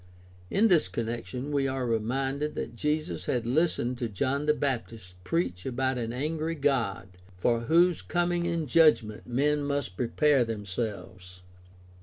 In 0.49 0.67
this 0.67 0.87
connection 0.87 1.51
we 1.51 1.67
are 1.67 1.85
reminded 1.85 2.55
that 2.55 2.75
Jesus 2.75 3.25
had 3.25 3.45
listened 3.45 3.99
to 3.99 4.09
John 4.09 4.47
the 4.47 4.53
Baptist 4.55 5.13
preach 5.23 5.63
about 5.63 5.99
an 5.99 6.11
angry 6.11 6.55
God 6.55 7.07
for 7.37 7.59
whose 7.65 8.01
coming 8.01 8.47
in 8.47 8.65
judgment 8.65 9.27
men 9.27 9.63
must 9.63 9.95
prepare 9.97 10.43
themselves. 10.43 11.41